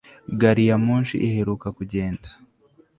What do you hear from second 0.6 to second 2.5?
ya moshi iheruka kugenda